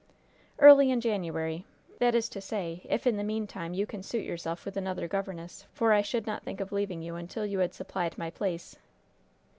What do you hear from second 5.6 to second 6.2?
for I